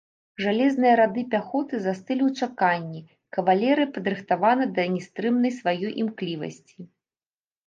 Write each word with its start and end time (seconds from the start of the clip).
Жалезныя 0.43 0.93
рады 0.99 1.21
пяхоты 1.33 1.81
застылі 1.83 2.23
ў 2.27 2.45
чаканні, 2.45 3.01
кавалерыя 3.37 3.91
падрыхтавана 3.99 4.65
да 4.79 4.83
нястрымнай 4.95 5.51
сваёй 5.61 5.87
імклівасці. 6.03 6.77